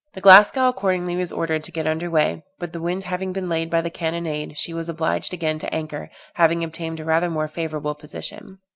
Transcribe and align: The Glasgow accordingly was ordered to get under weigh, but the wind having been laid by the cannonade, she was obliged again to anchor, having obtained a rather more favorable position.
The 0.15 0.21
Glasgow 0.21 0.67
accordingly 0.69 1.15
was 1.15 1.31
ordered 1.31 1.63
to 1.63 1.71
get 1.71 1.85
under 1.85 2.09
weigh, 2.09 2.41
but 2.57 2.73
the 2.73 2.81
wind 2.81 3.03
having 3.03 3.33
been 3.33 3.47
laid 3.47 3.69
by 3.69 3.81
the 3.81 3.91
cannonade, 3.91 4.57
she 4.57 4.73
was 4.73 4.89
obliged 4.89 5.31
again 5.31 5.59
to 5.59 5.71
anchor, 5.71 6.09
having 6.33 6.63
obtained 6.63 6.99
a 6.99 7.05
rather 7.05 7.29
more 7.29 7.47
favorable 7.47 7.93
position. 7.93 8.57